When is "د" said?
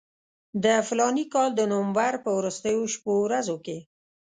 0.63-0.65, 1.55-1.61